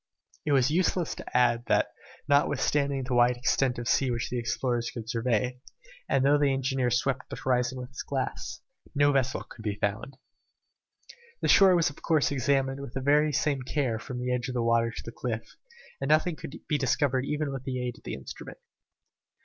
It 0.47 0.53
is 0.53 0.71
useless 0.71 1.13
to 1.13 1.37
add 1.37 1.65
that 1.67 1.91
notwithstanding 2.27 3.03
the 3.03 3.13
wide 3.13 3.37
extent 3.37 3.77
of 3.77 3.87
sea 3.87 4.09
which 4.09 4.31
the 4.31 4.39
explorers 4.39 4.89
could 4.89 5.07
survey, 5.07 5.61
and 6.09 6.25
though 6.25 6.39
the 6.39 6.51
engineer 6.51 6.89
swept 6.89 7.29
the 7.29 7.35
horizon 7.35 7.77
with 7.77 7.89
his 7.89 8.01
glass, 8.01 8.61
no 8.95 9.11
vessel 9.11 9.43
could 9.43 9.61
be 9.61 9.75
found. 9.75 10.17
The 11.43 11.47
shore 11.49 11.75
was 11.75 11.91
of 11.91 12.01
course 12.01 12.31
examined 12.31 12.79
with 12.79 12.93
the 12.95 13.29
same 13.33 13.61
care 13.61 13.99
from 13.99 14.17
the 14.17 14.33
edge 14.33 14.47
of 14.47 14.55
the 14.55 14.63
water 14.63 14.89
to 14.89 15.03
the 15.05 15.11
cliff, 15.11 15.55
and 16.01 16.09
nothing 16.09 16.35
could 16.35 16.57
be 16.67 16.79
discovered 16.79 17.25
even 17.27 17.53
with 17.53 17.63
the 17.65 17.79
aid 17.79 17.99
of 17.99 18.03
the 18.03 18.15
instrument. 18.15 18.57